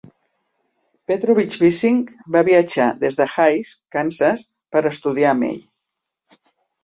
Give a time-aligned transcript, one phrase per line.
[1.09, 1.99] Petrowitsch Bissing
[2.35, 4.45] va viatjar des de Hays, Kansas,
[4.77, 5.63] per estudiar amb ell.